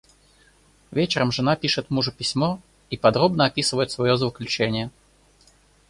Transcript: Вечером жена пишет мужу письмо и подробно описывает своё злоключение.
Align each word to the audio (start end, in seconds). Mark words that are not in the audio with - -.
Вечером 0.89 1.31
жена 1.31 1.55
пишет 1.55 1.91
мужу 1.91 2.11
письмо 2.11 2.59
и 2.89 2.97
подробно 2.97 3.45
описывает 3.45 3.91
своё 3.91 4.15
злоключение. 4.15 4.89